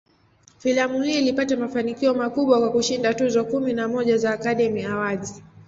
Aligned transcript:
Filamu 0.59 1.03
hii 1.03 1.17
ilipata 1.19 1.57
mafanikio 1.57 2.13
makubwa, 2.13 2.59
kwa 2.59 2.71
kushinda 2.71 3.13
tuzo 3.13 3.43
kumi 3.45 3.73
na 3.73 3.87
moja 3.87 4.17
za 4.17 4.31
"Academy 4.33 4.85
Awards". 4.85 5.43